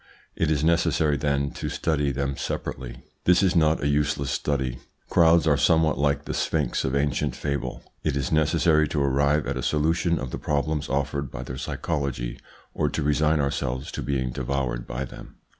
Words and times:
It 0.35 0.49
is 0.49 0.63
necessary, 0.63 1.15
then, 1.15 1.51
to 1.51 1.69
study 1.69 2.11
them 2.11 2.35
separately. 2.35 3.03
This 3.25 3.43
is 3.43 3.55
not 3.55 3.83
a 3.83 3.87
useless 3.87 4.31
study. 4.31 4.79
Crowds 5.11 5.45
are 5.45 5.57
somewhat 5.57 5.99
like 5.99 6.25
the 6.25 6.33
sphinx 6.33 6.83
of 6.83 6.95
ancient 6.95 7.35
fable: 7.35 7.83
it 8.03 8.17
is 8.17 8.31
necessary 8.31 8.87
to 8.87 9.03
arrive 9.03 9.45
at 9.45 9.57
a 9.57 9.61
solution 9.61 10.17
of 10.17 10.31
the 10.31 10.39
problems 10.39 10.89
offered 10.89 11.29
by 11.29 11.43
their 11.43 11.59
psychology 11.59 12.39
or 12.73 12.89
to 12.89 13.03
resign 13.03 13.39
ourselves 13.39 13.91
to 13.91 14.01
being 14.01 14.31
devoured 14.31 14.87
by 14.87 15.05
them. 15.05 15.35